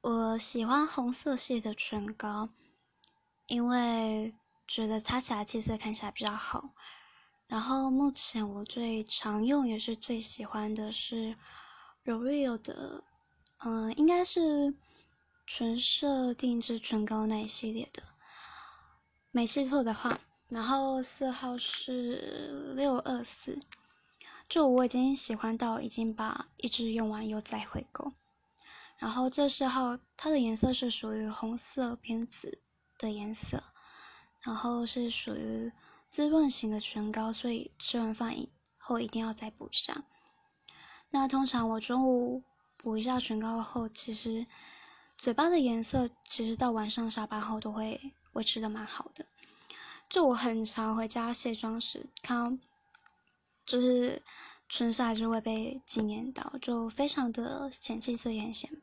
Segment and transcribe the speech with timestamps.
[0.00, 2.48] 我喜欢红色系的唇膏，
[3.46, 4.32] 因为
[4.68, 6.70] 觉得擦起来气色看起来比较好。
[7.48, 11.36] 然后目前我最常用也是最喜欢的是
[12.04, 13.02] r o r e a l 的，
[13.58, 14.74] 嗯，应该是
[15.46, 18.02] 纯色定制唇膏那一系列的。
[19.32, 23.58] 没记错的话，然后色号是六二四。
[24.48, 28.12] 就我已经喜欢到已经把一支用完又再回购。
[28.98, 32.60] 然后这色号它的颜色是属于红色偏紫
[32.98, 33.62] 的颜色，
[34.42, 35.72] 然后是属于
[36.08, 40.04] 滋润型的唇膏，所以吃完饭以后一定要再补上。
[41.10, 42.42] 那通常我中午
[42.76, 44.46] 补一下唇膏后，其实
[45.16, 49.26] 嘴巴的颜色其实到晚上下班后都会维持的蛮好的。
[50.10, 52.62] 就我很常回家卸妆时看到，
[53.64, 54.22] 就是
[54.68, 58.80] 唇色还是会被惊艳到，就非常的显气色也很显白。